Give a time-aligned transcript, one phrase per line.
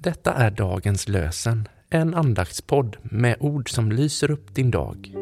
[0.00, 5.12] Detta är dagens lösen, en andaktspodd med ord som lyser upp din dag.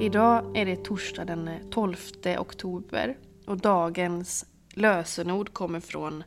[0.00, 1.96] Idag är det torsdag den 12
[2.38, 6.24] oktober och dagens lösenord kommer från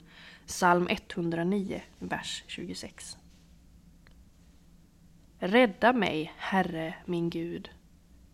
[0.48, 3.19] psalm 109, vers 26.
[5.42, 7.70] Rädda mig, Herre min Gud.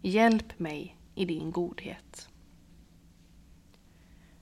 [0.02, 2.30] Hjälp mig i din godhet.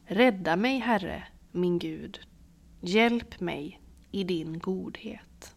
[0.05, 2.19] Rädda mig, Herre min Gud.
[2.81, 3.81] Hjälp mig
[4.11, 5.55] i din godhet.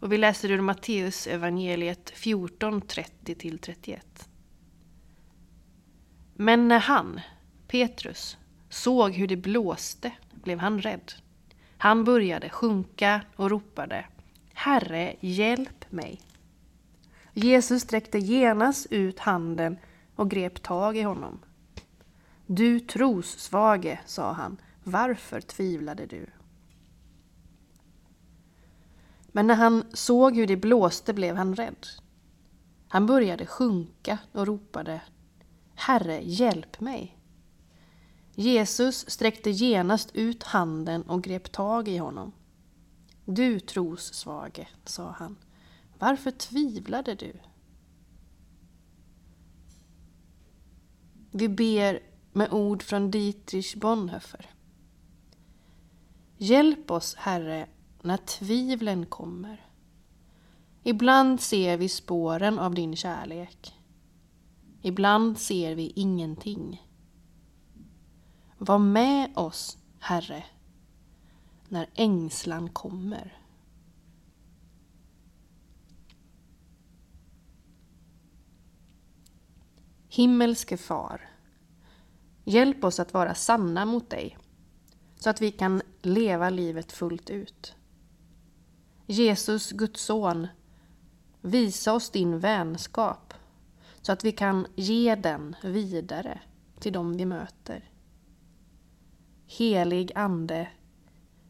[0.00, 4.00] Och vi läser ur Matteus evangeliet 14, 30-31.
[6.34, 7.20] Men när han,
[7.68, 11.12] Petrus, såg hur det blåste blev han rädd.
[11.84, 14.04] Han började sjunka och ropade
[14.52, 16.20] Herre, hjälp mig.
[17.32, 19.76] Jesus sträckte genast ut handen
[20.16, 21.38] och grep tag i honom.
[22.46, 26.26] Du trossvage, sa han, varför tvivlade du?
[29.26, 31.86] Men när han såg hur det blåste blev han rädd.
[32.88, 35.00] Han började sjunka och ropade
[35.74, 37.18] Herre, hjälp mig.
[38.34, 42.32] Jesus sträckte genast ut handen och grep tag i honom.
[43.24, 45.36] Du trossvage, sa han,
[45.98, 47.32] varför tvivlade du?
[51.30, 52.00] Vi ber
[52.32, 54.50] med ord från Dietrich Bonhoeffer.
[56.36, 57.66] Hjälp oss, Herre,
[58.02, 59.66] när tvivlen kommer.
[60.82, 63.74] Ibland ser vi spåren av din kärlek.
[64.82, 66.83] Ibland ser vi ingenting.
[68.66, 70.44] Var med oss, Herre,
[71.68, 73.38] när ängslan kommer.
[80.08, 81.28] Himmelske Far,
[82.44, 84.38] hjälp oss att vara sanna mot dig
[85.16, 87.74] så att vi kan leva livet fullt ut.
[89.06, 90.46] Jesus, Guds son,
[91.40, 93.34] visa oss din vänskap
[94.02, 96.40] så att vi kan ge den vidare
[96.80, 97.90] till dem vi möter.
[99.56, 100.68] Helig Ande,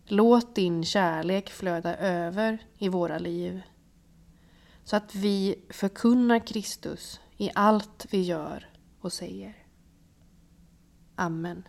[0.04, 3.62] låt din kärlek flöda över i våra liv
[4.84, 8.69] så att vi förkunnar Kristus i allt vi gör
[9.00, 9.56] och säger.
[11.14, 11.69] Amen.